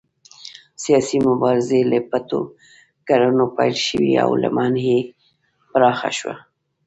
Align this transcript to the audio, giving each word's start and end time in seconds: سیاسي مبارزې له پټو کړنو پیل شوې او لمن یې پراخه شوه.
سیاسي 0.83 1.17
مبارزې 1.27 1.79
له 1.91 1.99
پټو 2.09 2.41
کړنو 3.07 3.45
پیل 3.57 3.75
شوې 3.87 4.13
او 4.23 4.31
لمن 4.43 4.73
یې 4.87 4.99
پراخه 5.71 6.09
شوه. 6.19 6.35